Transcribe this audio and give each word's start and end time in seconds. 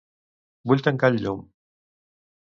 Vull 0.71 0.81
tancar 0.87 1.11
el 1.13 1.21
llum. 1.27 1.45